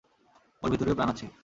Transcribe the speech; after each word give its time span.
ওর 0.63 0.69
ভেতরেও 0.71 0.95
প্রাণ 0.95 1.09
আছে। 1.09 1.25